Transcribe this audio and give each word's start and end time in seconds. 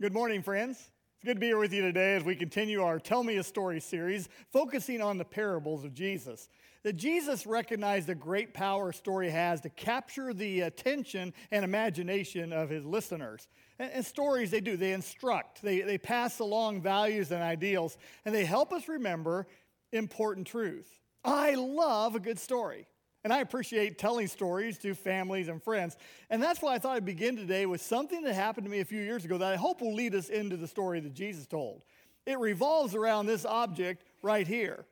Good 0.00 0.14
morning, 0.14 0.42
friends. 0.42 0.76
It's 0.76 1.24
good 1.24 1.34
to 1.34 1.40
be 1.40 1.46
here 1.46 1.58
with 1.58 1.72
you 1.72 1.82
today 1.82 2.14
as 2.14 2.22
we 2.22 2.36
continue 2.36 2.84
our 2.84 3.00
Tell 3.00 3.24
Me 3.24 3.38
a 3.38 3.42
Story 3.42 3.80
series, 3.80 4.28
focusing 4.52 5.02
on 5.02 5.18
the 5.18 5.24
parables 5.24 5.82
of 5.82 5.92
Jesus. 5.92 6.48
That 6.84 6.92
Jesus 6.92 7.48
recognized 7.48 8.06
the 8.06 8.14
great 8.14 8.54
power 8.54 8.90
a 8.90 8.94
story 8.94 9.28
has 9.28 9.60
to 9.62 9.70
capture 9.70 10.32
the 10.32 10.60
attention 10.60 11.34
and 11.50 11.64
imagination 11.64 12.52
of 12.52 12.70
his 12.70 12.84
listeners. 12.84 13.48
And, 13.80 13.90
and 13.90 14.06
stories, 14.06 14.52
they 14.52 14.60
do, 14.60 14.76
they 14.76 14.92
instruct, 14.92 15.62
they, 15.62 15.80
they 15.80 15.98
pass 15.98 16.38
along 16.38 16.80
values 16.80 17.32
and 17.32 17.42
ideals, 17.42 17.98
and 18.24 18.32
they 18.32 18.44
help 18.44 18.72
us 18.72 18.86
remember 18.86 19.48
important 19.90 20.46
truth. 20.46 21.00
I 21.24 21.56
love 21.56 22.14
a 22.14 22.20
good 22.20 22.38
story. 22.38 22.86
And 23.28 23.34
I 23.34 23.40
appreciate 23.40 23.98
telling 23.98 24.26
stories 24.26 24.78
to 24.78 24.94
families 24.94 25.48
and 25.48 25.62
friends. 25.62 25.98
And 26.30 26.42
that's 26.42 26.62
why 26.62 26.72
I 26.72 26.78
thought 26.78 26.96
I'd 26.96 27.04
begin 27.04 27.36
today 27.36 27.66
with 27.66 27.82
something 27.82 28.22
that 28.22 28.32
happened 28.32 28.64
to 28.64 28.70
me 28.70 28.80
a 28.80 28.86
few 28.86 29.02
years 29.02 29.26
ago 29.26 29.36
that 29.36 29.52
I 29.52 29.56
hope 29.56 29.82
will 29.82 29.94
lead 29.94 30.14
us 30.14 30.30
into 30.30 30.56
the 30.56 30.66
story 30.66 30.98
that 31.00 31.12
Jesus 31.12 31.46
told. 31.46 31.82
It 32.24 32.38
revolves 32.38 32.94
around 32.94 33.26
this 33.26 33.44
object 33.44 34.04
right 34.22 34.46
here. 34.46 34.86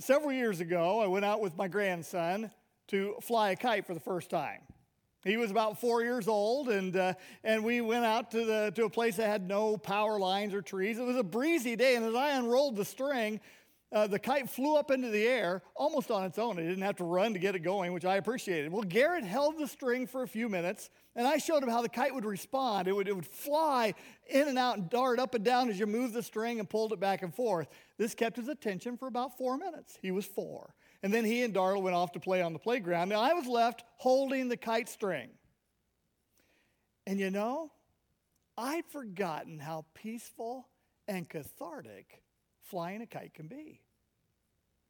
Several 0.00 0.32
years 0.32 0.58
ago, 0.58 0.98
I 0.98 1.06
went 1.06 1.24
out 1.24 1.40
with 1.40 1.56
my 1.56 1.68
grandson 1.68 2.50
to 2.88 3.14
fly 3.22 3.50
a 3.50 3.56
kite 3.56 3.86
for 3.86 3.94
the 3.94 4.00
first 4.00 4.28
time. 4.28 4.62
He 5.22 5.36
was 5.36 5.52
about 5.52 5.80
four 5.80 6.02
years 6.02 6.26
old, 6.26 6.68
and, 6.68 6.96
uh, 6.96 7.14
and 7.44 7.62
we 7.62 7.80
went 7.80 8.06
out 8.06 8.32
to, 8.32 8.44
the, 8.44 8.72
to 8.74 8.86
a 8.86 8.90
place 8.90 9.18
that 9.18 9.28
had 9.28 9.46
no 9.46 9.76
power 9.76 10.18
lines 10.18 10.52
or 10.52 10.62
trees. 10.62 10.98
It 10.98 11.04
was 11.04 11.16
a 11.16 11.22
breezy 11.22 11.76
day, 11.76 11.94
and 11.94 12.04
as 12.04 12.16
I 12.16 12.32
unrolled 12.32 12.74
the 12.74 12.84
string, 12.84 13.38
uh, 13.90 14.06
the 14.06 14.18
kite 14.18 14.50
flew 14.50 14.76
up 14.76 14.90
into 14.90 15.08
the 15.08 15.26
air 15.26 15.62
almost 15.74 16.10
on 16.10 16.24
its 16.24 16.38
own. 16.38 16.58
It 16.58 16.66
didn't 16.66 16.82
have 16.82 16.96
to 16.96 17.04
run 17.04 17.32
to 17.32 17.38
get 17.38 17.54
it 17.54 17.60
going, 17.60 17.94
which 17.94 18.04
I 18.04 18.16
appreciated. 18.16 18.70
Well, 18.70 18.82
Garrett 18.82 19.24
held 19.24 19.58
the 19.58 19.66
string 19.66 20.06
for 20.06 20.22
a 20.22 20.28
few 20.28 20.50
minutes, 20.50 20.90
and 21.16 21.26
I 21.26 21.38
showed 21.38 21.62
him 21.62 21.70
how 21.70 21.80
the 21.80 21.88
kite 21.88 22.14
would 22.14 22.26
respond. 22.26 22.86
It 22.86 22.92
would, 22.92 23.08
it 23.08 23.16
would 23.16 23.26
fly 23.26 23.94
in 24.28 24.46
and 24.46 24.58
out 24.58 24.76
and 24.76 24.90
dart 24.90 25.18
up 25.18 25.34
and 25.34 25.42
down 25.42 25.70
as 25.70 25.78
you 25.78 25.86
moved 25.86 26.12
the 26.12 26.22
string 26.22 26.58
and 26.58 26.68
pulled 26.68 26.92
it 26.92 27.00
back 27.00 27.22
and 27.22 27.34
forth. 27.34 27.68
This 27.96 28.14
kept 28.14 28.36
his 28.36 28.48
attention 28.48 28.98
for 28.98 29.08
about 29.08 29.38
four 29.38 29.56
minutes. 29.56 29.98
He 30.02 30.10
was 30.10 30.26
four. 30.26 30.74
And 31.02 31.14
then 31.14 31.24
he 31.24 31.42
and 31.42 31.54
Darla 31.54 31.80
went 31.80 31.96
off 31.96 32.12
to 32.12 32.20
play 32.20 32.42
on 32.42 32.52
the 32.52 32.58
playground. 32.58 33.08
Now 33.08 33.20
I 33.20 33.32
was 33.32 33.46
left 33.46 33.84
holding 33.96 34.48
the 34.48 34.56
kite 34.56 34.88
string. 34.88 35.30
And 37.06 37.18
you 37.18 37.30
know, 37.30 37.72
I'd 38.58 38.84
forgotten 38.86 39.60
how 39.60 39.86
peaceful 39.94 40.68
and 41.06 41.26
cathartic 41.26 42.22
flying 42.68 43.02
a 43.02 43.06
kite 43.06 43.34
can 43.34 43.48
be. 43.48 43.80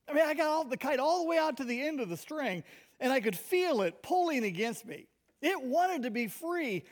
I 0.08 0.14
mean, 0.14 0.24
I 0.24 0.34
got 0.34 0.46
all, 0.46 0.64
the 0.64 0.76
kite 0.76 0.98
all 0.98 1.22
the 1.22 1.28
way 1.28 1.38
out 1.38 1.56
to 1.58 1.64
the 1.64 1.80
end 1.80 2.00
of 2.00 2.08
the 2.08 2.16
string, 2.16 2.64
and 2.98 3.12
I 3.12 3.20
could 3.20 3.36
feel 3.36 3.82
it 3.82 4.02
pulling 4.02 4.44
against 4.44 4.86
me. 4.86 5.06
It 5.42 5.60
wanted 5.62 6.02
to 6.02 6.10
be 6.10 6.26
free, 6.26 6.84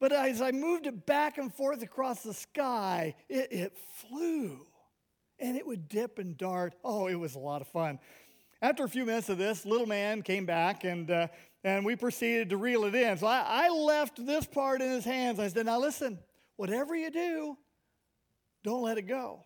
but 0.00 0.10
as 0.10 0.40
I 0.40 0.50
moved 0.50 0.86
it 0.86 1.06
back 1.06 1.38
and 1.38 1.52
forth 1.52 1.82
across 1.82 2.22
the 2.22 2.34
sky, 2.34 3.14
it, 3.28 3.52
it 3.52 3.78
flew. 3.94 4.66
And 5.38 5.56
it 5.56 5.66
would 5.66 5.88
dip 5.88 6.18
and 6.18 6.36
dart. 6.36 6.74
Oh, 6.84 7.08
it 7.08 7.14
was 7.14 7.34
a 7.34 7.38
lot 7.38 7.60
of 7.60 7.68
fun. 7.68 7.98
After 8.60 8.84
a 8.84 8.88
few 8.88 9.04
minutes 9.04 9.28
of 9.28 9.38
this, 9.38 9.66
little 9.66 9.86
man 9.86 10.22
came 10.22 10.46
back 10.46 10.84
and, 10.84 11.10
uh, 11.10 11.28
and 11.64 11.84
we 11.84 11.96
proceeded 11.96 12.50
to 12.50 12.56
reel 12.56 12.84
it 12.84 12.94
in. 12.94 13.18
So 13.18 13.26
I, 13.26 13.44
I 13.46 13.68
left 13.68 14.24
this 14.24 14.46
part 14.46 14.80
in 14.80 14.90
his 14.90 15.04
hands. 15.04 15.40
I 15.40 15.48
said, 15.48 15.66
Now 15.66 15.80
listen, 15.80 16.18
whatever 16.56 16.94
you 16.94 17.10
do, 17.10 17.56
don't 18.62 18.82
let 18.82 18.98
it 18.98 19.02
go. 19.02 19.44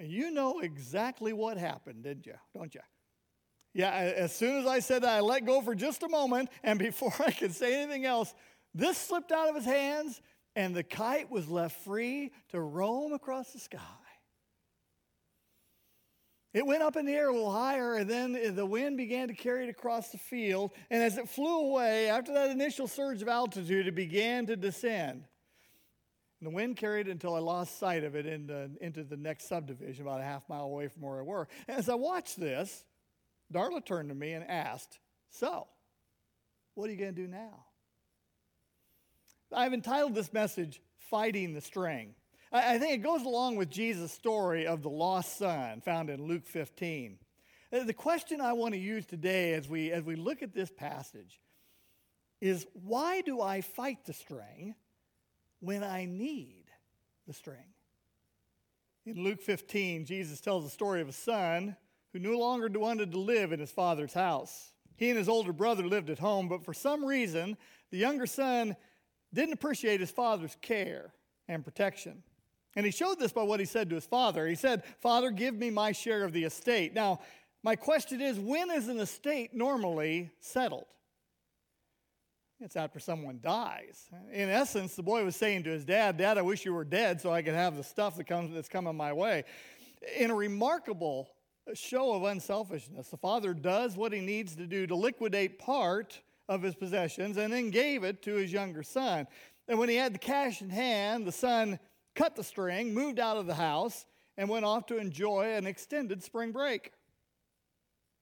And 0.00 0.10
you 0.10 0.30
know 0.30 0.60
exactly 0.60 1.34
what 1.34 1.58
happened, 1.58 2.04
didn't 2.04 2.24
you? 2.24 2.36
Don't 2.56 2.74
you? 2.74 2.80
Yeah, 3.74 3.90
as 3.90 4.34
soon 4.34 4.58
as 4.58 4.66
I 4.66 4.78
said 4.80 5.02
that, 5.02 5.10
I 5.10 5.20
let 5.20 5.44
go 5.44 5.60
for 5.60 5.74
just 5.74 6.02
a 6.02 6.08
moment, 6.08 6.48
and 6.62 6.78
before 6.78 7.12
I 7.20 7.30
could 7.30 7.54
say 7.54 7.82
anything 7.82 8.06
else, 8.06 8.32
this 8.74 8.96
slipped 8.96 9.30
out 9.30 9.50
of 9.50 9.56
his 9.56 9.66
hands, 9.66 10.22
and 10.56 10.74
the 10.74 10.82
kite 10.82 11.30
was 11.30 11.50
left 11.50 11.84
free 11.84 12.32
to 12.48 12.60
roam 12.60 13.12
across 13.12 13.52
the 13.52 13.58
sky. 13.58 13.78
It 16.54 16.66
went 16.66 16.82
up 16.82 16.96
in 16.96 17.04
the 17.04 17.12
air 17.12 17.28
a 17.28 17.32
little 17.32 17.52
higher, 17.52 17.96
and 17.96 18.08
then 18.08 18.54
the 18.56 18.64
wind 18.64 18.96
began 18.96 19.28
to 19.28 19.34
carry 19.34 19.66
it 19.66 19.68
across 19.68 20.12
the 20.12 20.18
field. 20.18 20.72
And 20.88 21.02
as 21.02 21.18
it 21.18 21.28
flew 21.28 21.60
away, 21.60 22.08
after 22.08 22.32
that 22.32 22.50
initial 22.50 22.88
surge 22.88 23.20
of 23.20 23.28
altitude, 23.28 23.86
it 23.86 23.94
began 23.94 24.46
to 24.46 24.56
descend. 24.56 25.26
And 26.40 26.46
the 26.46 26.54
wind 26.54 26.76
carried 26.76 27.06
it 27.06 27.10
until 27.10 27.34
I 27.34 27.40
lost 27.40 27.78
sight 27.78 28.02
of 28.02 28.16
it 28.16 28.24
into, 28.24 28.70
into 28.80 29.04
the 29.04 29.16
next 29.16 29.46
subdivision, 29.46 30.06
about 30.06 30.20
a 30.20 30.24
half 30.24 30.48
mile 30.48 30.64
away 30.64 30.88
from 30.88 31.02
where 31.02 31.18
I 31.18 31.22
were. 31.22 31.48
And 31.68 31.76
as 31.78 31.88
I 31.88 31.94
watched 31.94 32.40
this, 32.40 32.84
Darla 33.52 33.84
turned 33.84 34.08
to 34.08 34.14
me 34.14 34.32
and 34.32 34.48
asked, 34.48 34.98
So, 35.30 35.66
what 36.74 36.88
are 36.88 36.92
you 36.92 36.98
going 36.98 37.14
to 37.14 37.22
do 37.22 37.28
now? 37.28 37.66
I've 39.52 39.74
entitled 39.74 40.14
this 40.14 40.32
message, 40.32 40.80
Fighting 41.10 41.52
the 41.52 41.60
String. 41.60 42.14
I, 42.52 42.76
I 42.76 42.78
think 42.78 42.94
it 42.94 43.02
goes 43.02 43.22
along 43.22 43.56
with 43.56 43.68
Jesus' 43.68 44.12
story 44.12 44.66
of 44.66 44.82
the 44.82 44.88
lost 44.88 45.36
son 45.36 45.82
found 45.82 46.08
in 46.08 46.26
Luke 46.26 46.46
15. 46.46 47.18
Uh, 47.72 47.84
the 47.84 47.92
question 47.92 48.40
I 48.40 48.54
want 48.54 48.74
to 48.74 48.80
use 48.80 49.04
today 49.04 49.54
as 49.54 49.68
we, 49.68 49.90
as 49.92 50.04
we 50.04 50.16
look 50.16 50.42
at 50.42 50.54
this 50.54 50.70
passage 50.70 51.40
is 52.40 52.66
why 52.72 53.20
do 53.20 53.42
I 53.42 53.60
fight 53.60 54.04
the 54.06 54.14
string? 54.14 54.74
When 55.60 55.84
I 55.84 56.06
need 56.06 56.64
the 57.26 57.32
string. 57.32 57.74
In 59.06 59.22
Luke 59.22 59.40
15, 59.40 60.04
Jesus 60.04 60.40
tells 60.40 60.64
the 60.64 60.70
story 60.70 61.00
of 61.00 61.08
a 61.08 61.12
son 61.12 61.76
who 62.12 62.18
no 62.18 62.38
longer 62.38 62.68
wanted 62.78 63.12
to 63.12 63.18
live 63.18 63.52
in 63.52 63.60
his 63.60 63.70
father's 63.70 64.12
house. 64.12 64.72
He 64.96 65.08
and 65.08 65.18
his 65.18 65.28
older 65.28 65.52
brother 65.52 65.86
lived 65.86 66.10
at 66.10 66.18
home, 66.18 66.48
but 66.48 66.64
for 66.64 66.74
some 66.74 67.04
reason, 67.04 67.56
the 67.90 67.98
younger 67.98 68.26
son 68.26 68.76
didn't 69.32 69.54
appreciate 69.54 70.00
his 70.00 70.10
father's 70.10 70.56
care 70.60 71.12
and 71.48 71.64
protection. 71.64 72.22
And 72.76 72.84
he 72.84 72.92
showed 72.92 73.18
this 73.18 73.32
by 73.32 73.42
what 73.42 73.60
he 73.60 73.66
said 73.66 73.88
to 73.88 73.94
his 73.94 74.06
father. 74.06 74.46
He 74.46 74.54
said, 74.54 74.84
Father, 75.00 75.30
give 75.30 75.54
me 75.54 75.70
my 75.70 75.92
share 75.92 76.24
of 76.24 76.32
the 76.32 76.44
estate. 76.44 76.94
Now, 76.94 77.20
my 77.62 77.76
question 77.76 78.20
is 78.20 78.38
when 78.38 78.70
is 78.70 78.88
an 78.88 79.00
estate 79.00 79.54
normally 79.54 80.30
settled? 80.40 80.86
It's 82.62 82.76
after 82.76 83.00
someone 83.00 83.40
dies. 83.42 84.10
In 84.32 84.50
essence, 84.50 84.94
the 84.94 85.02
boy 85.02 85.24
was 85.24 85.34
saying 85.34 85.62
to 85.64 85.70
his 85.70 85.84
dad, 85.84 86.18
Dad, 86.18 86.36
I 86.36 86.42
wish 86.42 86.66
you 86.66 86.74
were 86.74 86.84
dead 86.84 87.20
so 87.20 87.32
I 87.32 87.40
could 87.40 87.54
have 87.54 87.76
the 87.76 87.82
stuff 87.82 88.16
that 88.16 88.24
comes, 88.24 88.54
that's 88.54 88.68
coming 88.68 88.96
my 88.96 89.14
way. 89.14 89.44
In 90.18 90.30
a 90.30 90.34
remarkable 90.34 91.30
show 91.72 92.12
of 92.12 92.24
unselfishness, 92.24 93.08
the 93.08 93.16
father 93.16 93.54
does 93.54 93.96
what 93.96 94.12
he 94.12 94.20
needs 94.20 94.56
to 94.56 94.66
do 94.66 94.86
to 94.86 94.94
liquidate 94.94 95.58
part 95.58 96.20
of 96.48 96.62
his 96.62 96.74
possessions 96.74 97.38
and 97.38 97.50
then 97.50 97.70
gave 97.70 98.04
it 98.04 98.22
to 98.22 98.34
his 98.34 98.52
younger 98.52 98.82
son. 98.82 99.26
And 99.66 99.78
when 99.78 99.88
he 99.88 99.96
had 99.96 100.14
the 100.14 100.18
cash 100.18 100.60
in 100.60 100.68
hand, 100.68 101.26
the 101.26 101.32
son 101.32 101.78
cut 102.14 102.36
the 102.36 102.44
string, 102.44 102.92
moved 102.92 103.18
out 103.18 103.38
of 103.38 103.46
the 103.46 103.54
house, 103.54 104.04
and 104.36 104.48
went 104.48 104.66
off 104.66 104.84
to 104.86 104.98
enjoy 104.98 105.54
an 105.54 105.66
extended 105.66 106.22
spring 106.22 106.52
break. 106.52 106.92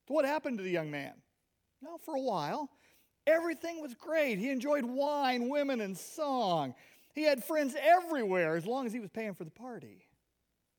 What 0.06 0.24
happened 0.24 0.58
to 0.58 0.64
the 0.64 0.70
young 0.70 0.90
man? 0.90 1.14
Well, 1.80 1.98
for 1.98 2.14
a 2.14 2.20
while, 2.20 2.70
Everything 3.28 3.82
was 3.82 3.92
great. 3.92 4.38
He 4.38 4.48
enjoyed 4.48 4.84
wine, 4.84 5.50
women, 5.50 5.82
and 5.82 5.96
song. 5.96 6.74
He 7.14 7.24
had 7.24 7.44
friends 7.44 7.76
everywhere 7.78 8.56
as 8.56 8.64
long 8.64 8.86
as 8.86 8.92
he 8.92 9.00
was 9.00 9.10
paying 9.10 9.34
for 9.34 9.44
the 9.44 9.50
party. 9.50 10.06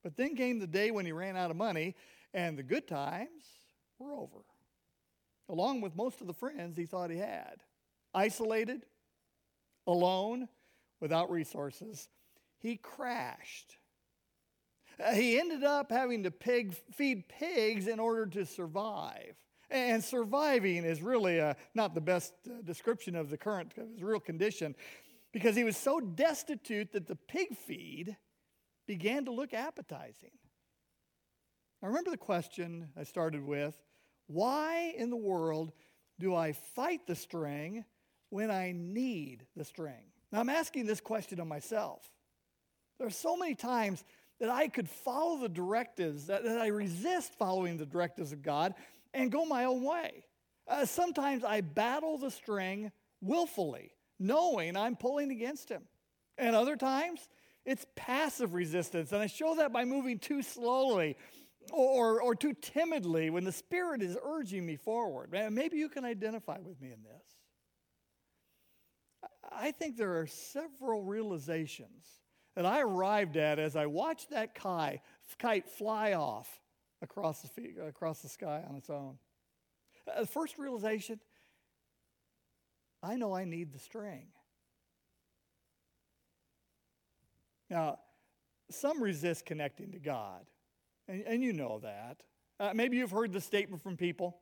But 0.02 0.16
then 0.16 0.34
came 0.34 0.58
the 0.58 0.66
day 0.66 0.90
when 0.90 1.06
he 1.06 1.12
ran 1.12 1.36
out 1.36 1.52
of 1.52 1.56
money, 1.56 1.94
and 2.34 2.58
the 2.58 2.64
good 2.64 2.88
times 2.88 3.44
were 4.00 4.12
over, 4.12 4.44
along 5.48 5.80
with 5.80 5.94
most 5.94 6.20
of 6.20 6.26
the 6.26 6.34
friends 6.34 6.76
he 6.76 6.86
thought 6.86 7.10
he 7.10 7.18
had. 7.18 7.62
Isolated, 8.12 8.84
alone, 9.86 10.48
without 10.98 11.30
resources, 11.30 12.08
he 12.58 12.76
crashed. 12.76 13.76
Uh, 14.98 15.12
he 15.12 15.38
ended 15.38 15.62
up 15.62 15.92
having 15.92 16.24
to 16.24 16.32
pig, 16.32 16.74
feed 16.92 17.28
pigs 17.28 17.86
in 17.86 18.00
order 18.00 18.26
to 18.26 18.44
survive. 18.44 19.36
And 19.70 20.02
surviving 20.02 20.84
is 20.84 21.00
really 21.00 21.40
uh, 21.40 21.54
not 21.74 21.94
the 21.94 22.00
best 22.00 22.32
uh, 22.46 22.62
description 22.62 23.14
of 23.14 23.30
the 23.30 23.38
current, 23.38 23.72
of 23.78 23.88
his 23.90 24.02
real 24.02 24.20
condition, 24.20 24.74
because 25.32 25.54
he 25.54 25.64
was 25.64 25.76
so 25.76 26.00
destitute 26.00 26.92
that 26.92 27.06
the 27.06 27.16
pig 27.16 27.56
feed 27.56 28.16
began 28.86 29.24
to 29.26 29.30
look 29.30 29.54
appetizing. 29.54 30.32
Now, 31.80 31.88
remember 31.88 32.10
the 32.10 32.16
question 32.16 32.88
I 32.96 33.04
started 33.04 33.44
with 33.44 33.76
why 34.26 34.92
in 34.96 35.10
the 35.10 35.16
world 35.16 35.72
do 36.18 36.34
I 36.34 36.52
fight 36.52 37.06
the 37.06 37.16
string 37.16 37.84
when 38.28 38.50
I 38.50 38.72
need 38.76 39.46
the 39.56 39.64
string? 39.64 40.12
Now, 40.30 40.40
I'm 40.40 40.48
asking 40.48 40.86
this 40.86 41.00
question 41.00 41.40
of 41.40 41.46
myself. 41.46 42.08
There 42.98 43.06
are 43.06 43.10
so 43.10 43.36
many 43.36 43.54
times 43.54 44.04
that 44.38 44.50
I 44.50 44.68
could 44.68 44.88
follow 44.88 45.38
the 45.38 45.48
directives, 45.48 46.26
that, 46.26 46.44
that 46.44 46.60
I 46.60 46.68
resist 46.68 47.34
following 47.34 47.76
the 47.76 47.86
directives 47.86 48.32
of 48.32 48.42
God, 48.42 48.74
and 49.14 49.30
go 49.30 49.44
my 49.44 49.64
own 49.64 49.84
way. 49.84 50.24
Uh, 50.68 50.84
sometimes 50.84 51.44
I 51.44 51.60
battle 51.62 52.18
the 52.18 52.30
string 52.30 52.92
willfully, 53.20 53.92
knowing 54.18 54.76
I'm 54.76 54.96
pulling 54.96 55.30
against 55.30 55.68
him. 55.68 55.82
And 56.38 56.54
other 56.54 56.76
times, 56.76 57.28
it's 57.64 57.84
passive 57.96 58.54
resistance. 58.54 59.12
And 59.12 59.20
I 59.20 59.26
show 59.26 59.56
that 59.56 59.72
by 59.72 59.84
moving 59.84 60.18
too 60.18 60.42
slowly 60.42 61.16
or, 61.72 62.22
or 62.22 62.34
too 62.34 62.54
timidly 62.54 63.30
when 63.30 63.44
the 63.44 63.52
Spirit 63.52 64.02
is 64.02 64.16
urging 64.22 64.64
me 64.64 64.76
forward. 64.76 65.30
Maybe 65.50 65.76
you 65.76 65.88
can 65.88 66.04
identify 66.04 66.58
with 66.58 66.80
me 66.80 66.92
in 66.92 67.02
this. 67.02 67.22
I 69.52 69.72
think 69.72 69.96
there 69.96 70.18
are 70.18 70.26
several 70.26 71.02
realizations 71.02 72.06
that 72.54 72.64
I 72.64 72.80
arrived 72.80 73.36
at 73.36 73.58
as 73.58 73.76
I 73.76 73.86
watched 73.86 74.30
that 74.30 74.54
kite, 74.54 75.00
kite 75.38 75.68
fly 75.68 76.14
off 76.14 76.59
across 77.02 77.42
the, 77.42 77.86
across 77.86 78.20
the 78.20 78.28
sky 78.28 78.62
on 78.68 78.76
its 78.76 78.90
own. 78.90 79.18
Uh, 80.06 80.20
the 80.20 80.26
first 80.26 80.58
realization 80.58 81.20
I 83.02 83.16
know 83.16 83.34
I 83.34 83.44
need 83.44 83.72
the 83.72 83.78
string. 83.78 84.26
Now, 87.70 87.98
some 88.70 89.02
resist 89.02 89.46
connecting 89.46 89.92
to 89.92 89.98
God, 89.98 90.44
and, 91.08 91.22
and 91.26 91.42
you 91.42 91.52
know 91.52 91.80
that. 91.82 92.22
Uh, 92.58 92.72
maybe 92.74 92.98
you've 92.98 93.10
heard 93.10 93.32
the 93.32 93.40
statement 93.40 93.82
from 93.82 93.96
people. 93.96 94.36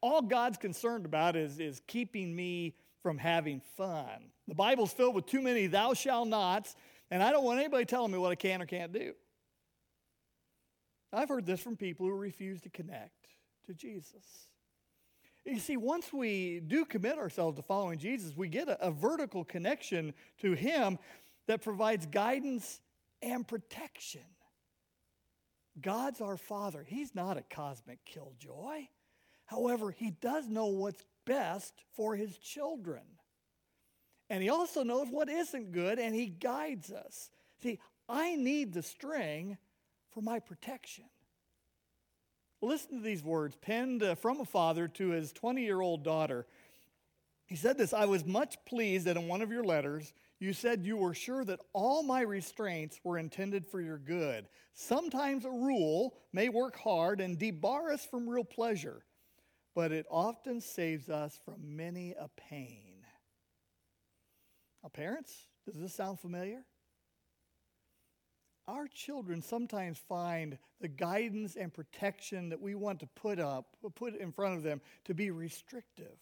All 0.00 0.22
God's 0.22 0.56
concerned 0.56 1.04
about 1.04 1.36
is, 1.36 1.58
is 1.58 1.82
keeping 1.86 2.34
me 2.34 2.76
from 3.02 3.18
having 3.18 3.60
fun. 3.76 4.30
The 4.48 4.54
Bible's 4.54 4.92
filled 4.92 5.14
with 5.14 5.26
too 5.26 5.42
many 5.42 5.66
thou 5.66 5.92
shalt 5.94 6.28
nots, 6.28 6.76
and 7.10 7.22
I 7.22 7.30
don't 7.30 7.44
want 7.44 7.58
anybody 7.60 7.84
telling 7.84 8.10
me 8.10 8.18
what 8.18 8.32
I 8.32 8.36
can 8.36 8.62
or 8.62 8.66
can't 8.66 8.92
do. 8.92 9.12
I've 11.16 11.30
heard 11.30 11.46
this 11.46 11.60
from 11.60 11.76
people 11.76 12.06
who 12.06 12.12
refuse 12.12 12.60
to 12.60 12.68
connect 12.68 13.28
to 13.66 13.72
Jesus. 13.72 14.48
You 15.46 15.58
see, 15.58 15.78
once 15.78 16.12
we 16.12 16.60
do 16.60 16.84
commit 16.84 17.16
ourselves 17.16 17.56
to 17.56 17.62
following 17.62 17.98
Jesus, 17.98 18.36
we 18.36 18.48
get 18.48 18.68
a, 18.68 18.88
a 18.88 18.90
vertical 18.90 19.42
connection 19.42 20.12
to 20.42 20.52
Him 20.52 20.98
that 21.46 21.62
provides 21.62 22.04
guidance 22.04 22.80
and 23.22 23.48
protection. 23.48 24.20
God's 25.80 26.20
our 26.20 26.36
Father. 26.36 26.84
He's 26.86 27.14
not 27.14 27.38
a 27.38 27.42
cosmic 27.42 28.04
killjoy. 28.04 28.88
However, 29.46 29.90
He 29.92 30.10
does 30.10 30.48
know 30.48 30.66
what's 30.66 31.04
best 31.24 31.72
for 31.94 32.14
His 32.14 32.36
children. 32.36 33.02
And 34.28 34.42
He 34.42 34.50
also 34.50 34.82
knows 34.82 35.08
what 35.08 35.30
isn't 35.30 35.72
good, 35.72 35.98
and 35.98 36.14
He 36.14 36.26
guides 36.26 36.90
us. 36.92 37.30
See, 37.62 37.78
I 38.06 38.36
need 38.36 38.74
the 38.74 38.82
string 38.82 39.56
for 40.16 40.22
my 40.22 40.38
protection. 40.38 41.04
Listen 42.62 42.96
to 42.96 43.04
these 43.04 43.22
words 43.22 43.54
penned 43.60 44.02
uh, 44.02 44.14
from 44.14 44.40
a 44.40 44.46
father 44.46 44.88
to 44.88 45.10
his 45.10 45.30
20 45.30 45.62
year 45.62 45.82
old 45.82 46.02
daughter. 46.02 46.46
He 47.44 47.54
said 47.54 47.76
this 47.76 47.92
I 47.92 48.06
was 48.06 48.24
much 48.24 48.56
pleased 48.64 49.04
that 49.04 49.18
in 49.18 49.28
one 49.28 49.42
of 49.42 49.50
your 49.52 49.62
letters, 49.62 50.14
you 50.38 50.54
said 50.54 50.86
you 50.86 50.96
were 50.96 51.12
sure 51.12 51.44
that 51.44 51.60
all 51.74 52.02
my 52.02 52.22
restraints 52.22 52.98
were 53.04 53.18
intended 53.18 53.66
for 53.66 53.82
your 53.82 53.98
good. 53.98 54.48
Sometimes 54.72 55.44
a 55.44 55.50
rule 55.50 56.16
may 56.32 56.48
work 56.48 56.78
hard 56.78 57.20
and 57.20 57.38
debar 57.38 57.92
us 57.92 58.06
from 58.06 58.26
real 58.26 58.42
pleasure, 58.42 59.04
but 59.74 59.92
it 59.92 60.06
often 60.10 60.62
saves 60.62 61.10
us 61.10 61.38
from 61.44 61.76
many 61.76 62.14
a 62.18 62.30
pain. 62.38 63.04
Now, 64.82 64.88
parents, 64.88 65.34
does 65.66 65.78
this 65.78 65.92
sound 65.92 66.20
familiar? 66.20 66.64
Our 68.68 68.88
children 68.88 69.42
sometimes 69.42 69.98
find 69.98 70.58
the 70.80 70.88
guidance 70.88 71.54
and 71.56 71.72
protection 71.72 72.48
that 72.48 72.60
we 72.60 72.74
want 72.74 73.00
to 73.00 73.06
put 73.06 73.38
up, 73.38 73.76
put 73.94 74.16
in 74.16 74.32
front 74.32 74.56
of 74.56 74.62
them, 74.64 74.80
to 75.04 75.14
be 75.14 75.30
restrictive. 75.30 76.16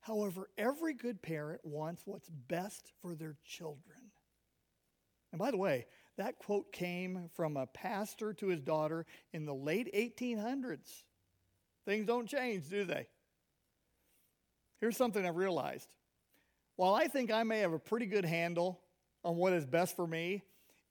However, 0.00 0.50
every 0.58 0.94
good 0.94 1.22
parent 1.22 1.60
wants 1.64 2.02
what's 2.04 2.28
best 2.28 2.92
for 3.00 3.14
their 3.14 3.36
children. 3.44 4.10
And 5.30 5.38
by 5.38 5.52
the 5.52 5.56
way, 5.56 5.86
that 6.18 6.38
quote 6.38 6.72
came 6.72 7.30
from 7.34 7.56
a 7.56 7.66
pastor 7.66 8.32
to 8.34 8.48
his 8.48 8.60
daughter 8.60 9.06
in 9.32 9.46
the 9.46 9.54
late 9.54 9.88
1800s. 9.94 11.04
Things 11.86 12.06
don't 12.06 12.28
change, 12.28 12.68
do 12.68 12.84
they? 12.84 13.06
Here's 14.80 14.96
something 14.96 15.24
I've 15.24 15.36
realized. 15.36 15.88
While 16.74 16.94
I 16.94 17.06
think 17.06 17.30
I 17.30 17.44
may 17.44 17.60
have 17.60 17.72
a 17.72 17.78
pretty 17.78 18.06
good 18.06 18.24
handle 18.24 18.80
on 19.24 19.36
what 19.36 19.52
is 19.52 19.64
best 19.64 19.94
for 19.94 20.06
me, 20.06 20.42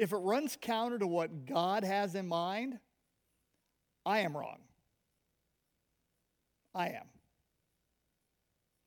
if 0.01 0.13
it 0.13 0.17
runs 0.17 0.57
counter 0.59 0.97
to 0.97 1.05
what 1.05 1.45
God 1.45 1.83
has 1.83 2.15
in 2.15 2.27
mind, 2.27 2.79
I 4.03 4.21
am 4.21 4.35
wrong. 4.35 4.57
I 6.73 6.87
am. 6.87 7.05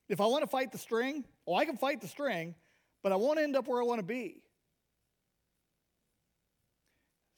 If 0.09 0.21
I 0.21 0.27
want 0.27 0.43
to 0.43 0.49
fight 0.49 0.73
the 0.73 0.79
string, 0.79 1.25
well, 1.47 1.57
I 1.57 1.67
can 1.67 1.77
fight 1.77 2.01
the 2.01 2.09
string, 2.09 2.57
but 3.05 3.13
I 3.13 3.17
won't 3.17 3.39
end 3.39 3.55
up 3.55 3.69
where 3.69 3.81
I 3.81 3.85
want 3.85 4.01
to 4.01 4.05
be. 4.05 4.43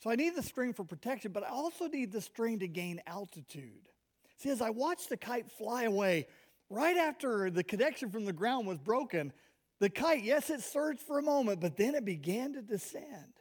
So 0.02 0.08
I 0.08 0.14
need 0.14 0.34
the 0.34 0.43
string 0.43 0.72
for 0.72 0.84
protection, 0.84 1.32
but 1.32 1.44
I 1.44 1.50
also 1.50 1.87
need 1.87 2.12
the 2.12 2.22
string 2.22 2.61
to 2.61 2.69
gain 2.69 3.02
altitude. 3.06 3.90
See, 4.38 4.49
as 4.49 4.62
I 4.62 4.70
watched 4.70 5.11
the 5.11 5.19
kite 5.19 5.50
fly 5.50 5.82
away, 5.82 6.29
right 6.70 6.96
after 6.96 7.50
the 7.50 7.62
connection 7.62 8.08
from 8.08 8.25
the 8.25 8.32
ground 8.32 8.67
was 8.67 8.79
broken, 8.79 9.34
the 9.81 9.90
kite, 9.90 10.25
yes, 10.25 10.49
it 10.49 10.62
surged 10.62 11.00
for 11.00 11.19
a 11.19 11.22
moment, 11.22 11.61
but 11.61 11.76
then 11.76 11.94
it 11.94 12.06
began 12.06 12.55
to 12.55 12.62
descend. 12.62 13.34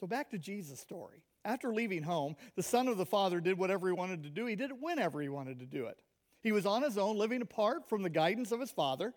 So 0.00 0.06
back 0.06 0.30
to 0.30 0.38
Jesus' 0.38 0.80
story. 0.80 1.22
After 1.44 1.74
leaving 1.74 2.02
home, 2.02 2.36
the 2.56 2.62
son 2.62 2.88
of 2.88 2.96
the 2.96 3.06
father 3.06 3.40
did 3.40 3.58
whatever 3.58 3.86
he 3.86 3.92
wanted 3.92 4.22
to 4.22 4.30
do. 4.30 4.46
He 4.46 4.56
did 4.56 4.70
it 4.70 4.80
whenever 4.80 5.20
he 5.20 5.28
wanted 5.28 5.60
to 5.60 5.66
do 5.66 5.86
it. 5.86 5.98
He 6.42 6.52
was 6.52 6.64
on 6.64 6.82
his 6.82 6.96
own, 6.96 7.18
living 7.18 7.42
apart 7.42 7.88
from 7.88 8.02
the 8.02 8.08
guidance 8.08 8.50
of 8.50 8.60
his 8.60 8.70
father. 8.70 9.12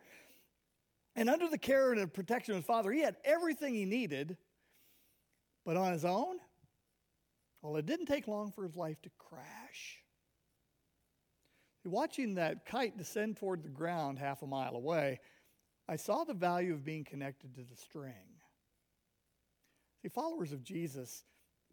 And 1.16 1.30
under 1.30 1.48
the 1.48 1.58
care 1.58 1.94
and 1.94 2.14
protection 2.14 2.54
of 2.54 2.58
his 2.60 2.66
father, 2.66 2.92
he 2.92 3.02
had 3.02 3.16
everything 3.24 3.74
he 3.74 3.86
needed. 3.86 4.36
But 5.66 5.78
on 5.78 5.94
his 5.94 6.04
own, 6.04 6.38
well, 7.62 7.78
it 7.78 7.86
didn't 7.86 8.08
take 8.08 8.28
long 8.28 8.52
for 8.52 8.64
his 8.64 8.76
life 8.76 9.02
to 9.04 9.10
crash. 9.18 10.04
Watching 11.86 12.36
that 12.36 12.66
kite 12.66 12.98
descend 12.98 13.38
toward 13.38 13.64
the 13.64 13.70
ground 13.70 14.20
half 14.20 14.42
a 14.42 14.48
mile 14.48 14.76
away, 14.76 15.20
I 15.88 15.96
saw 15.96 16.26
the 16.26 16.34
value 16.34 16.74
of 16.74 16.84
being 16.84 17.06
connected 17.06 17.56
to 17.56 17.62
the 17.62 17.76
string. 17.76 18.33
See, 20.04 20.10
followers 20.10 20.52
of 20.52 20.64
Jesus, 20.64 21.24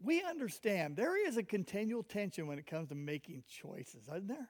we 0.01 0.23
understand 0.23 0.95
there 0.95 1.27
is 1.27 1.37
a 1.37 1.43
continual 1.43 2.01
tension 2.01 2.47
when 2.47 2.57
it 2.57 2.65
comes 2.65 2.89
to 2.89 2.95
making 2.95 3.43
choices, 3.47 4.07
isn't 4.07 4.27
there? 4.27 4.49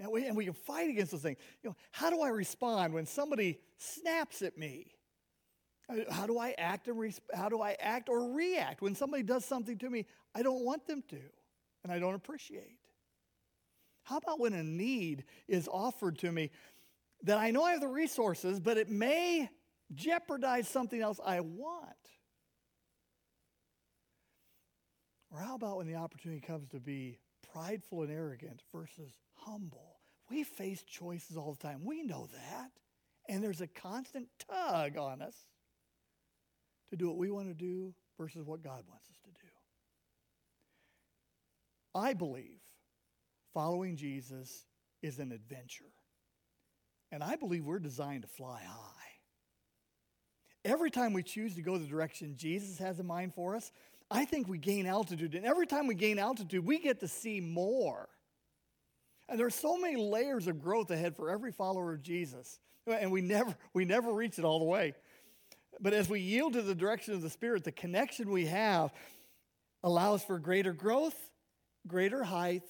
And 0.00 0.10
we, 0.10 0.26
and 0.26 0.36
we 0.36 0.46
can 0.46 0.54
fight 0.54 0.90
against 0.90 1.12
those 1.12 1.22
things. 1.22 1.38
You 1.62 1.70
know, 1.70 1.76
how 1.92 2.10
do 2.10 2.20
I 2.20 2.28
respond 2.28 2.94
when 2.94 3.06
somebody 3.06 3.60
snaps 3.76 4.42
at 4.42 4.58
me? 4.58 4.92
Uh, 5.88 6.10
how 6.10 6.26
do 6.26 6.38
I 6.38 6.54
act 6.56 6.88
and 6.88 7.20
how 7.34 7.48
do 7.48 7.60
I 7.60 7.76
act 7.78 8.08
or 8.08 8.32
react 8.32 8.80
when 8.80 8.94
somebody 8.94 9.22
does 9.22 9.44
something 9.44 9.76
to 9.78 9.90
me 9.90 10.06
I 10.34 10.42
don't 10.42 10.64
want 10.64 10.86
them 10.86 11.02
to 11.10 11.20
and 11.84 11.92
I 11.92 11.98
don't 11.98 12.14
appreciate? 12.14 12.78
How 14.04 14.16
about 14.16 14.40
when 14.40 14.54
a 14.54 14.62
need 14.62 15.24
is 15.46 15.68
offered 15.68 16.18
to 16.20 16.32
me 16.32 16.50
that 17.22 17.38
I 17.38 17.50
know 17.50 17.62
I 17.62 17.72
have 17.72 17.80
the 17.80 17.88
resources, 17.88 18.58
but 18.58 18.78
it 18.78 18.88
may 18.88 19.50
jeopardize 19.94 20.66
something 20.66 21.00
else 21.00 21.20
I 21.24 21.40
want? 21.40 21.94
Or 25.34 25.40
how 25.40 25.56
about 25.56 25.78
when 25.78 25.88
the 25.88 25.96
opportunity 25.96 26.40
comes 26.40 26.68
to 26.68 26.78
be 26.78 27.18
prideful 27.52 28.02
and 28.02 28.12
arrogant 28.12 28.62
versus 28.72 29.18
humble? 29.34 29.96
We 30.30 30.44
face 30.44 30.84
choices 30.84 31.36
all 31.36 31.52
the 31.52 31.62
time. 31.62 31.84
We 31.84 32.04
know 32.04 32.28
that. 32.32 32.70
And 33.28 33.42
there's 33.42 33.60
a 33.60 33.66
constant 33.66 34.28
tug 34.38 34.96
on 34.96 35.20
us 35.20 35.34
to 36.90 36.96
do 36.96 37.08
what 37.08 37.16
we 37.16 37.32
want 37.32 37.48
to 37.48 37.54
do 37.54 37.94
versus 38.16 38.46
what 38.46 38.62
God 38.62 38.84
wants 38.88 39.08
us 39.10 39.16
to 39.24 39.30
do. 39.30 39.48
I 41.96 42.12
believe 42.12 42.60
following 43.52 43.96
Jesus 43.96 44.66
is 45.02 45.18
an 45.18 45.32
adventure. 45.32 45.92
And 47.10 47.24
I 47.24 47.34
believe 47.34 47.64
we're 47.64 47.80
designed 47.80 48.22
to 48.22 48.28
fly 48.28 48.60
high. 48.64 48.90
Every 50.64 50.90
time 50.90 51.12
we 51.12 51.22
choose 51.22 51.56
to 51.56 51.62
go 51.62 51.76
the 51.76 51.86
direction 51.86 52.36
Jesus 52.36 52.78
has 52.78 52.98
in 52.98 53.06
mind 53.06 53.34
for 53.34 53.54
us, 53.54 53.70
I 54.14 54.24
think 54.24 54.46
we 54.46 54.58
gain 54.58 54.86
altitude. 54.86 55.34
And 55.34 55.44
every 55.44 55.66
time 55.66 55.88
we 55.88 55.96
gain 55.96 56.20
altitude, 56.20 56.64
we 56.64 56.78
get 56.78 57.00
to 57.00 57.08
see 57.08 57.40
more. 57.40 58.08
And 59.28 59.40
there's 59.40 59.56
so 59.56 59.76
many 59.76 59.96
layers 59.96 60.46
of 60.46 60.62
growth 60.62 60.92
ahead 60.92 61.16
for 61.16 61.30
every 61.30 61.50
follower 61.50 61.92
of 61.92 62.00
Jesus. 62.00 62.60
And 62.86 63.10
we 63.10 63.22
never, 63.22 63.56
we 63.72 63.84
never 63.84 64.12
reach 64.12 64.38
it 64.38 64.44
all 64.44 64.60
the 64.60 64.66
way. 64.66 64.94
But 65.80 65.94
as 65.94 66.08
we 66.08 66.20
yield 66.20 66.52
to 66.52 66.62
the 66.62 66.76
direction 66.76 67.14
of 67.14 67.22
the 67.22 67.30
Spirit, 67.30 67.64
the 67.64 67.72
connection 67.72 68.30
we 68.30 68.46
have 68.46 68.92
allows 69.82 70.22
for 70.22 70.38
greater 70.38 70.72
growth, 70.72 71.16
greater 71.88 72.22
height, 72.22 72.62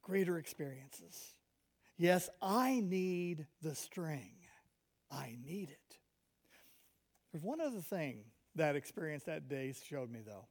greater 0.00 0.38
experiences. 0.38 1.34
Yes, 1.96 2.30
I 2.40 2.78
need 2.78 3.46
the 3.62 3.74
string. 3.74 4.30
I 5.10 5.36
need 5.44 5.70
it. 5.70 5.96
There's 7.32 7.42
one 7.42 7.60
other 7.60 7.80
thing 7.80 8.26
that 8.56 8.76
experience 8.76 9.24
that 9.24 9.48
day 9.48 9.74
showed 9.88 10.10
me, 10.10 10.20
though. 10.26 10.46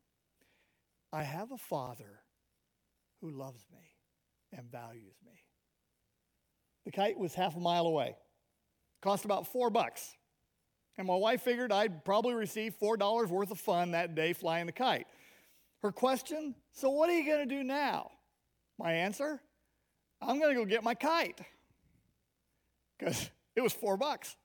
I 1.12 1.24
have 1.24 1.52
a 1.52 1.58
father 1.58 2.22
who 3.22 3.30
loves 3.30 3.66
me 3.72 4.58
and 4.58 4.72
values 4.72 5.16
me. 5.26 5.34
The 6.86 6.92
kite 6.92 7.18
was 7.18 7.34
half 7.34 7.56
a 7.56 7.60
mile 7.60 7.86
away, 7.86 8.16
cost 9.02 9.26
about 9.26 9.48
four 9.48 9.70
bucks. 9.70 10.16
And 10.98 11.08
my 11.08 11.16
wife 11.16 11.42
figured 11.42 11.72
I'd 11.72 12.06
probably 12.06 12.36
receive 12.36 12.76
$4 12.80 13.28
worth 13.28 13.50
of 13.50 13.60
fun 13.60 13.92
that 13.92 14.14
day 14.14 14.34
flying 14.34 14.68
the 14.68 14.72
kite. 14.72 15.08
Her 15.82 15.92
question 15.92 16.56
So, 16.72 16.92
what 16.92 17.10
are 17.10 17.18
you 17.18 17.26
going 17.26 17.48
to 17.48 17.56
do 17.56 17.64
now? 17.64 18.12
My 18.78 18.94
answer 18.94 19.42
I'm 20.22 20.40
going 20.40 20.54
to 20.54 20.60
go 20.60 20.66
get 20.66 20.84
my 20.84 20.94
kite 20.94 21.40
because 22.98 23.30
it 23.56 23.62
was 23.62 23.74
four 23.74 23.98
bucks. 23.98 24.36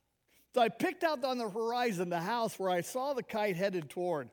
So 0.54 0.62
I 0.62 0.68
picked 0.68 1.04
out 1.04 1.22
on 1.24 1.38
the 1.38 1.48
horizon 1.48 2.08
the 2.08 2.20
house 2.20 2.58
where 2.58 2.70
I 2.70 2.80
saw 2.80 3.12
the 3.12 3.22
kite 3.22 3.56
headed 3.56 3.90
toward, 3.90 4.30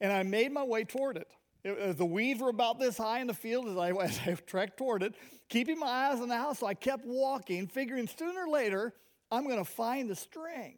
and 0.00 0.12
I 0.12 0.22
made 0.22 0.52
my 0.52 0.64
way 0.64 0.84
toward 0.84 1.16
it. 1.16 1.28
it 1.62 1.78
uh, 1.78 1.92
the 1.92 2.04
weeds 2.04 2.40
were 2.40 2.48
about 2.48 2.78
this 2.78 2.98
high 2.98 3.20
in 3.20 3.26
the 3.26 3.34
field 3.34 3.68
as 3.68 3.76
I, 3.76 3.90
as 4.02 4.18
I 4.26 4.34
trekked 4.34 4.76
toward 4.76 5.02
it, 5.02 5.14
keeping 5.48 5.78
my 5.78 5.86
eyes 5.86 6.20
on 6.20 6.28
the 6.28 6.36
house. 6.36 6.58
So 6.58 6.66
I 6.66 6.74
kept 6.74 7.04
walking, 7.06 7.68
figuring 7.68 8.08
sooner 8.08 8.46
or 8.46 8.48
later 8.48 8.94
I'm 9.30 9.44
going 9.44 9.58
to 9.58 9.70
find 9.70 10.10
the 10.10 10.16
string. 10.16 10.76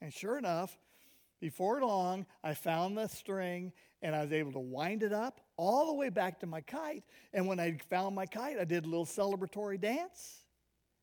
And 0.00 0.12
sure 0.12 0.36
enough, 0.36 0.76
before 1.40 1.80
long, 1.80 2.26
I 2.42 2.54
found 2.54 2.98
the 2.98 3.06
string 3.06 3.72
and 4.02 4.14
I 4.14 4.22
was 4.22 4.32
able 4.32 4.52
to 4.52 4.60
wind 4.60 5.02
it 5.02 5.12
up 5.12 5.40
all 5.56 5.86
the 5.86 5.94
way 5.94 6.08
back 6.08 6.40
to 6.40 6.46
my 6.46 6.60
kite. 6.60 7.04
And 7.32 7.46
when 7.46 7.60
I 7.60 7.78
found 7.88 8.14
my 8.14 8.26
kite, 8.26 8.58
I 8.58 8.64
did 8.64 8.84
a 8.84 8.88
little 8.88 9.06
celebratory 9.06 9.80
dance 9.80 10.40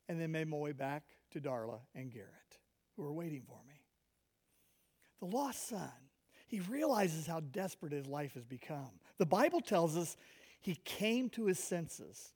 and 0.09 0.19
then 0.19 0.31
made 0.31 0.47
my 0.47 0.57
way 0.57 0.73
back 0.73 1.03
to 1.31 1.41
Darla 1.41 1.79
and 1.95 2.11
Garrett, 2.11 2.57
who 2.95 3.03
are 3.03 3.13
waiting 3.13 3.43
for 3.47 3.59
me. 3.67 3.75
The 5.19 5.35
lost 5.35 5.67
son, 5.67 5.91
he 6.47 6.59
realizes 6.61 7.27
how 7.27 7.39
desperate 7.39 7.93
his 7.93 8.07
life 8.07 8.33
has 8.33 8.45
become. 8.45 8.91
The 9.17 9.25
Bible 9.25 9.61
tells 9.61 9.95
us 9.95 10.17
he 10.59 10.75
came 10.83 11.29
to 11.31 11.45
his 11.45 11.59
senses. 11.59 12.33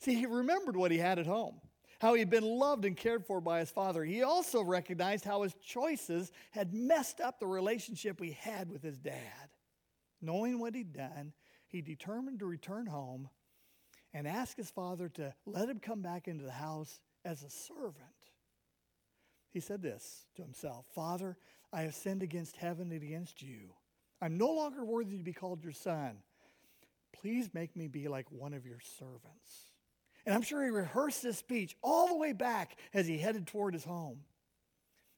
See, 0.00 0.14
he 0.14 0.26
remembered 0.26 0.76
what 0.76 0.90
he 0.90 0.98
had 0.98 1.18
at 1.18 1.26
home, 1.26 1.60
how 2.00 2.14
he'd 2.14 2.30
been 2.30 2.44
loved 2.44 2.84
and 2.84 2.96
cared 2.96 3.24
for 3.24 3.40
by 3.40 3.60
his 3.60 3.70
father. 3.70 4.04
He 4.04 4.22
also 4.22 4.62
recognized 4.62 5.24
how 5.24 5.42
his 5.42 5.54
choices 5.54 6.32
had 6.50 6.74
messed 6.74 7.20
up 7.20 7.38
the 7.38 7.46
relationship 7.46 8.20
he 8.20 8.32
had 8.32 8.70
with 8.70 8.82
his 8.82 8.98
dad. 8.98 9.50
Knowing 10.20 10.58
what 10.58 10.74
he'd 10.74 10.92
done, 10.92 11.32
he 11.68 11.80
determined 11.82 12.38
to 12.40 12.46
return 12.46 12.86
home 12.86 13.28
and 14.12 14.26
ask 14.26 14.56
his 14.56 14.70
father 14.70 15.08
to 15.10 15.34
let 15.44 15.68
him 15.68 15.78
come 15.78 16.00
back 16.00 16.26
into 16.28 16.44
the 16.44 16.50
house 16.50 17.00
as 17.24 17.42
a 17.42 17.50
servant. 17.50 18.15
He 19.56 19.60
said 19.60 19.80
this 19.80 20.26
to 20.34 20.42
himself 20.42 20.84
Father, 20.94 21.34
I 21.72 21.80
have 21.84 21.94
sinned 21.94 22.22
against 22.22 22.58
heaven 22.58 22.92
and 22.92 23.02
against 23.02 23.40
you. 23.40 23.70
I'm 24.20 24.36
no 24.36 24.52
longer 24.52 24.84
worthy 24.84 25.16
to 25.16 25.24
be 25.24 25.32
called 25.32 25.64
your 25.64 25.72
son. 25.72 26.18
Please 27.14 27.48
make 27.54 27.74
me 27.74 27.88
be 27.88 28.06
like 28.06 28.30
one 28.30 28.52
of 28.52 28.66
your 28.66 28.80
servants. 28.98 29.72
And 30.26 30.34
I'm 30.34 30.42
sure 30.42 30.62
he 30.62 30.68
rehearsed 30.68 31.22
this 31.22 31.38
speech 31.38 31.74
all 31.82 32.06
the 32.06 32.16
way 32.16 32.34
back 32.34 32.76
as 32.92 33.06
he 33.06 33.16
headed 33.16 33.46
toward 33.46 33.72
his 33.72 33.82
home. 33.82 34.18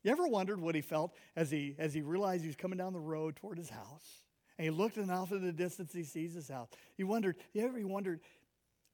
You 0.05 0.13
ever 0.13 0.29
wondered 0.29 0.61
what 0.61 0.77
he 0.77 0.83
felt 0.83 1.17
as 1.35 1.51
he, 1.51 1.75
as 1.77 1.93
he 1.93 2.03
realized 2.03 2.43
he 2.43 2.49
was 2.49 2.55
coming 2.55 2.79
down 2.79 2.93
the 2.93 3.01
road 3.01 3.35
toward 3.35 3.59
his 3.59 3.71
house? 3.71 4.23
And 4.57 4.67
he 4.67 4.71
looked 4.71 4.99
and 4.99 5.11
off 5.11 5.33
in 5.33 5.45
the 5.45 5.51
distance, 5.51 5.93
he 5.93 6.05
sees 6.05 6.33
his 6.35 6.49
house. 6.49 6.69
He 6.97 7.03
wondered, 7.03 7.39
you 7.55 7.65
ever 7.65 7.85
wondered, 7.85 8.21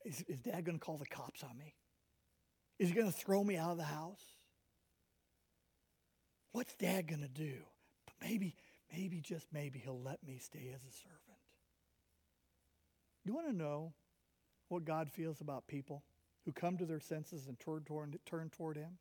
is, 0.07 0.25
is 0.27 0.39
dad 0.39 0.65
going 0.65 0.79
to 0.79 0.83
call 0.83 0.97
the 0.97 1.05
cops 1.05 1.43
on 1.43 1.59
me? 1.59 1.75
Is 2.79 2.89
he 2.89 2.95
going 2.95 3.13
to 3.13 3.13
throw 3.13 3.45
me 3.45 3.59
out 3.59 3.73
of 3.73 3.77
the 3.77 3.85
house? 3.85 4.25
What's 6.55 6.77
dad 6.77 7.09
going 7.09 7.21
to 7.21 7.29
do? 7.29 7.55
But 8.07 8.15
maybe, 8.23 8.55
maybe, 8.93 9.21
just 9.21 9.45
maybe 9.53 9.81
he'll 9.81 10.01
let 10.01 10.25
me 10.25 10.39
stay 10.39 10.71
as 10.73 10.83
a 10.83 10.93
servant. 10.93 11.41
You 13.25 13.35
want 13.35 13.49
to 13.49 13.53
know 13.53 13.93
what 14.69 14.85
God 14.85 15.11
feels 15.11 15.41
about 15.41 15.67
people 15.67 16.05
who 16.45 16.53
come 16.53 16.79
to 16.79 16.87
their 16.87 17.01
senses 17.01 17.49
and 17.49 17.59
turn 17.59 17.83
toward, 17.85 18.17
turn 18.25 18.51
toward 18.51 18.77
him? 18.77 18.99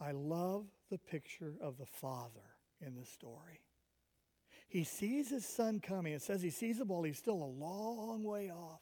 I 0.00 0.12
love 0.12 0.64
the 0.90 0.96
picture 0.96 1.52
of 1.60 1.76
the 1.76 1.84
father 1.84 2.56
in 2.80 2.94
this 2.94 3.10
story. 3.10 3.60
He 4.68 4.84
sees 4.84 5.28
his 5.28 5.44
son 5.44 5.80
coming. 5.80 6.14
It 6.14 6.22
says 6.22 6.40
he 6.40 6.48
sees 6.48 6.80
him 6.80 6.88
while 6.88 7.02
he's 7.02 7.18
still 7.18 7.42
a 7.42 7.44
long 7.44 8.24
way 8.24 8.50
off. 8.50 8.80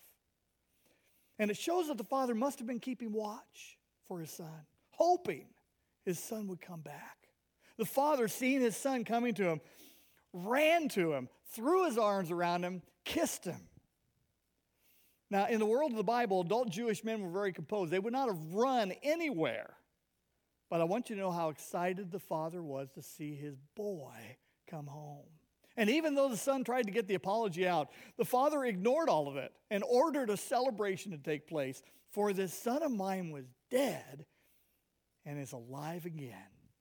And 1.40 1.50
it 1.50 1.56
shows 1.56 1.88
that 1.88 1.98
the 1.98 2.04
father 2.04 2.34
must 2.36 2.60
have 2.60 2.68
been 2.68 2.78
keeping 2.78 3.12
watch 3.12 3.76
for 4.06 4.20
his 4.20 4.30
son, 4.30 4.66
hoping 4.90 5.46
his 6.06 6.18
son 6.18 6.46
would 6.46 6.60
come 6.62 6.80
back. 6.80 7.28
The 7.76 7.84
father, 7.84 8.28
seeing 8.28 8.62
his 8.62 8.76
son 8.76 9.04
coming 9.04 9.34
to 9.34 9.50
him, 9.50 9.60
ran 10.32 10.88
to 10.90 11.12
him, 11.12 11.28
threw 11.52 11.84
his 11.84 11.98
arms 11.98 12.30
around 12.30 12.64
him, 12.64 12.80
kissed 13.04 13.44
him. 13.44 13.68
Now, 15.28 15.46
in 15.48 15.58
the 15.58 15.66
world 15.66 15.90
of 15.90 15.96
the 15.96 16.04
Bible, 16.04 16.40
adult 16.40 16.70
Jewish 16.70 17.02
men 17.02 17.20
were 17.20 17.30
very 17.30 17.52
composed. 17.52 17.90
They 17.90 17.98
would 17.98 18.12
not 18.12 18.28
have 18.28 18.54
run 18.54 18.92
anywhere. 19.02 19.74
But 20.70 20.80
I 20.80 20.84
want 20.84 21.10
you 21.10 21.16
to 21.16 21.22
know 21.22 21.32
how 21.32 21.48
excited 21.48 22.10
the 22.10 22.20
father 22.20 22.62
was 22.62 22.88
to 22.94 23.02
see 23.02 23.34
his 23.34 23.56
boy 23.74 24.36
come 24.70 24.86
home. 24.86 25.26
And 25.76 25.90
even 25.90 26.14
though 26.14 26.28
the 26.28 26.36
son 26.36 26.64
tried 26.64 26.84
to 26.84 26.90
get 26.90 27.06
the 27.06 27.14
apology 27.14 27.66
out, 27.66 27.90
the 28.16 28.24
father 28.24 28.64
ignored 28.64 29.08
all 29.08 29.28
of 29.28 29.36
it 29.36 29.52
and 29.70 29.84
ordered 29.84 30.30
a 30.30 30.36
celebration 30.36 31.12
to 31.12 31.18
take 31.18 31.46
place. 31.46 31.82
For 32.12 32.32
this 32.32 32.54
son 32.54 32.82
of 32.82 32.92
mine 32.92 33.30
was 33.30 33.44
dead 33.70 34.24
and 35.26 35.38
is 35.38 35.52
alive 35.52 36.06
again. 36.06 36.32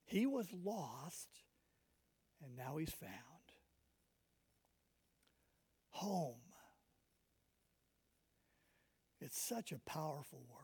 He 0.06 0.24
was 0.24 0.46
lost 0.64 1.28
and 2.42 2.56
now 2.56 2.76
he's 2.76 2.90
found. 2.90 3.12
Home. 5.90 6.36
It's 9.20 9.40
such 9.40 9.72
a 9.72 9.80
powerful 9.80 10.44
word. 10.48 10.62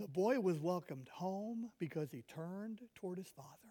The 0.00 0.08
boy 0.08 0.40
was 0.40 0.58
welcomed 0.58 1.08
home 1.12 1.70
because 1.78 2.10
he 2.10 2.22
turned 2.22 2.80
toward 2.96 3.18
his 3.18 3.28
father 3.28 3.70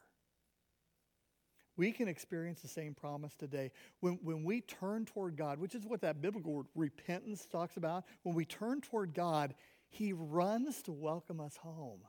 we 1.80 1.94
can 1.94 2.10
experience 2.10 2.60
the 2.60 2.68
same 2.68 2.94
promise 2.94 3.34
today. 3.36 3.72
When, 4.02 4.20
when 4.22 4.44
we 4.44 4.60
turn 4.60 5.06
toward 5.06 5.38
God, 5.38 5.60
which 5.60 5.76
is 5.76 5.86
what 5.86 6.02
that 6.02 6.22
biblical 6.22 6.54
word 6.54 6.66
repentance 6.76 7.48
talks 7.50 7.78
about, 7.78 8.04
when 8.24 8.36
we 8.36 8.44
turn 8.44 8.82
toward 8.82 9.14
God, 9.14 9.56
He 9.90 10.14
runs 10.14 10.82
to 10.84 10.92
welcome 10.92 11.42
us 11.42 11.56
home. 11.58 12.02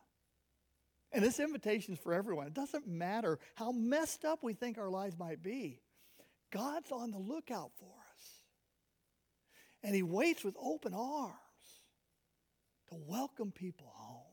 And 1.13 1.25
this 1.25 1.41
invitation 1.41 1.95
is 1.95 2.01
for 2.01 2.15
everyone. 2.15 2.47
It 2.47 2.55
doesn't 2.55 2.87
matter 2.87 3.39
how 3.57 3.73
messed 3.73 4.25
up 4.25 4.41
we 4.43 4.53
think 4.53 4.79
our 4.79 4.91
lives 4.91 5.19
might 5.19 5.43
be, 5.43 5.81
God's 6.53 6.93
on 6.93 7.11
the 7.11 7.19
lookout 7.19 7.73
for 7.79 7.87
us. 7.87 8.27
And 9.83 9.95
He 9.95 10.03
waits 10.03 10.45
with 10.45 10.55
open 10.63 10.95
arms 10.95 11.35
to 12.91 12.97
welcome 13.07 13.51
people 13.51 13.93
home. 13.95 14.27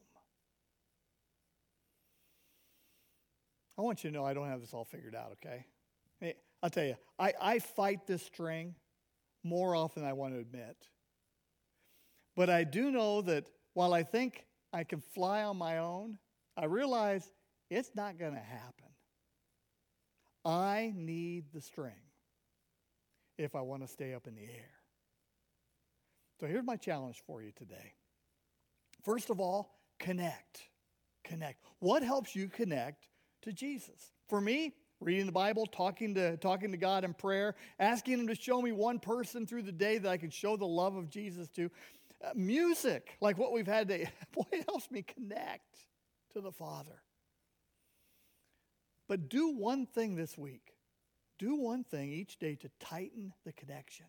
I 3.78 3.82
want 3.84 4.04
you 4.04 4.10
to 4.10 4.16
know 4.16 4.26
I 4.26 4.34
don't 4.34 4.48
have 4.48 4.62
this 4.62 4.74
all 4.74 4.86
figured 4.86 5.16
out, 5.16 5.38
okay? 5.44 5.66
I'll 6.64 6.72
tell 6.72 6.86
you, 6.86 6.96
I, 7.20 7.34
I 7.40 7.60
fight 7.60 8.08
this 8.08 8.24
string 8.24 8.74
more 9.44 9.76
often 9.76 10.02
than 10.02 10.10
I 10.10 10.14
want 10.14 10.34
to 10.34 10.40
admit. 10.40 10.76
But 12.38 12.52
I 12.52 12.64
do 12.64 12.92
know 12.92 13.22
that 13.24 13.46
while 13.74 13.96
I 13.96 14.04
think 14.04 14.46
I 14.72 14.84
can 14.84 15.02
fly 15.02 15.42
on 15.42 15.58
my 15.58 15.80
own, 15.80 16.20
I 16.56 16.66
realize 16.66 17.28
it's 17.72 17.90
not 17.96 18.20
going 18.20 18.36
to 18.36 18.40
happen. 18.40 18.86
I 20.46 20.94
need 20.96 21.46
the 21.52 21.62
string 21.62 22.00
if 23.40 23.56
I 23.56 23.62
want 23.62 23.82
to 23.82 23.88
stay 23.88 24.14
up 24.14 24.28
in 24.28 24.36
the 24.36 24.44
air. 24.44 24.72
So 26.40 26.46
here's 26.46 26.64
my 26.64 26.76
challenge 26.76 27.24
for 27.26 27.42
you 27.42 27.52
today. 27.58 27.96
First 29.04 29.32
of 29.32 29.40
all, 29.40 29.80
connect. 30.00 30.62
Connect. 31.24 31.60
What 31.80 32.04
helps 32.04 32.36
you 32.36 32.50
connect 32.50 33.08
to 33.42 33.52
Jesus. 33.52 34.12
For 34.30 34.40
me, 34.40 34.74
reading 35.00 35.26
the 35.26 35.32
Bible, 35.32 35.66
talking 35.68 36.16
to, 36.16 36.38
talking 36.38 36.72
to 36.72 36.78
God 36.78 37.04
in 37.04 37.14
prayer, 37.14 37.56
asking 37.80 38.20
Him 38.20 38.28
to 38.28 38.36
show 38.36 38.62
me 38.62 38.72
one 38.72 39.00
person 39.00 39.46
through 39.46 39.64
the 39.64 39.72
day 39.72 39.98
that 39.98 40.10
I 40.10 40.18
can 40.18 40.30
show 40.30 40.58
the 40.58 40.66
love 40.66 40.96
of 40.96 41.10
Jesus 41.10 41.50
to. 41.50 41.70
Uh, 42.24 42.32
music, 42.36 43.18
like 43.22 43.38
what 43.38 43.52
we've 43.52 43.68
had 43.68 43.88
today, 43.88 44.10
boy, 44.34 44.46
it 44.52 44.66
helps 44.68 44.90
me 44.90 45.04
connect 45.04 45.86
to 46.34 46.42
the 46.42 46.52
Father. 46.52 47.02
But 49.08 49.30
do 49.30 49.50
one 49.50 49.86
thing 49.86 50.16
this 50.16 50.38
week. 50.38 50.74
Do 51.40 51.56
one 51.56 51.84
thing 51.84 52.12
each 52.12 52.40
day 52.40 52.56
to 52.56 52.70
tighten 52.80 53.34
the 53.46 53.54
connection. 53.54 54.08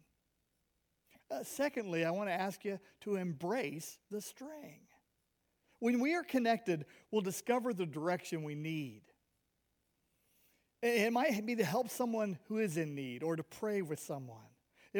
Uh, 1.30 1.42
secondly, 1.42 2.04
I 2.04 2.10
want 2.10 2.30
to 2.30 2.34
ask 2.34 2.64
you 2.64 2.80
to 3.02 3.16
embrace 3.16 3.98
the 4.10 4.20
string. 4.20 4.80
When 5.78 6.00
we 6.00 6.14
are 6.14 6.24
connected, 6.24 6.86
we'll 7.10 7.22
discover 7.22 7.74
the 7.74 7.86
direction 7.86 8.42
we 8.42 8.54
need. 8.54 9.02
It 10.82 11.12
might 11.12 11.44
be 11.44 11.56
to 11.56 11.64
help 11.64 11.90
someone 11.90 12.38
who 12.46 12.58
is 12.58 12.76
in 12.76 12.94
need 12.94 13.22
or 13.22 13.36
to 13.36 13.42
pray 13.42 13.82
with 13.82 14.00
someone. 14.00 14.38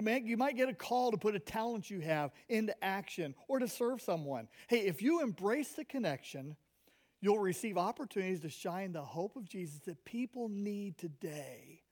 May, 0.03 0.21
you 0.21 0.37
might 0.37 0.57
get 0.57 0.69
a 0.69 0.75
call 0.75 1.11
to 1.11 1.17
put 1.17 1.35
a 1.35 1.39
talent 1.39 1.91
you 1.91 2.01
have 2.01 2.31
into 2.49 2.75
action 2.85 3.35
or 3.49 3.59
to 3.59 3.69
serve 3.69 4.01
someone. 4.01 4.49
Hey, 4.69 4.81
if 4.81 5.03
you 5.03 5.23
embrace 5.23 5.73
the 5.73 5.85
connection, 5.85 6.57
you'll 7.21 7.39
receive 7.39 7.79
opportunities 7.79 8.41
to 8.41 8.49
shine 8.49 8.93
the 8.93 9.03
hope 9.03 9.37
of 9.37 9.49
Jesus 9.49 9.81
that 9.87 10.05
people 10.05 10.49
need 10.49 10.99
today. 10.99 11.83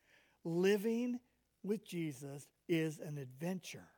Living 0.45 1.19
with 1.63 1.85
Jesus 1.85 2.49
is 2.69 2.99
an 2.99 3.19
adventure. 3.19 3.89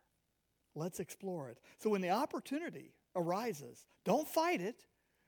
Let's 0.74 1.00
explore 1.00 1.50
it. 1.50 1.58
So 1.78 1.90
when 1.90 2.00
the 2.00 2.10
opportunity 2.10 2.94
arises, 3.16 3.84
don't 4.04 4.28
fight 4.28 4.60
it, 4.60 4.86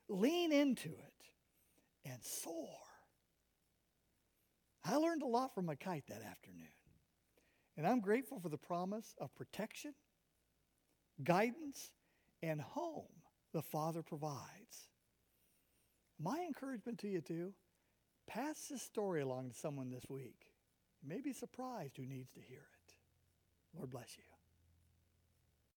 lean 0.08 0.52
into 0.52 0.90
it, 0.90 2.10
and 2.10 2.22
soar. 2.22 2.68
I 4.84 4.96
learned 4.96 5.22
a 5.22 5.26
lot 5.26 5.54
from 5.54 5.66
my 5.66 5.74
kite 5.74 6.04
that 6.08 6.22
afternoon. 6.22 6.68
And 7.76 7.86
I'm 7.86 8.00
grateful 8.00 8.40
for 8.40 8.48
the 8.48 8.58
promise 8.58 9.14
of 9.18 9.34
protection, 9.34 9.94
guidance, 11.24 11.92
and 12.42 12.60
home 12.60 13.06
the 13.52 13.62
Father 13.62 14.02
provides. 14.02 14.88
my 16.18 16.40
encouragement 16.46 16.98
to 17.00 17.08
you, 17.08 17.20
too, 17.20 17.54
pass 18.26 18.68
this 18.68 18.82
story 18.82 19.22
along 19.22 19.50
to 19.50 19.56
someone 19.56 19.90
this 19.90 20.04
week. 20.08 20.46
You 21.02 21.08
may 21.08 21.20
be 21.20 21.32
surprised 21.32 21.96
who 21.96 22.06
needs 22.06 22.30
to 22.32 22.40
hear 22.40 22.60
it. 22.60 22.94
Lord 23.74 23.90
bless 23.90 24.16
you. 24.18 24.39